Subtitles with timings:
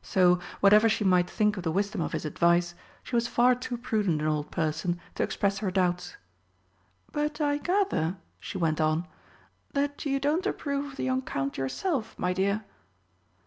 [0.00, 3.76] So, whatever she might think of the wisdom of his advice, she was far too
[3.76, 6.16] prudent an old person to express her doubts.
[7.12, 9.06] "But I gather," she went on,
[9.74, 12.64] "that you don't approve of the young Count yourself, my dear?"